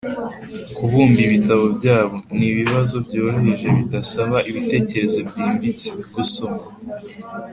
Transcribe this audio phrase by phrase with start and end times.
[0.75, 2.15] kubumba ibitabo byabo.
[2.37, 5.89] Ni ibibazo byoroheje bidasaba ibitekerezo byimbitse.
[6.13, 6.63] Gusoma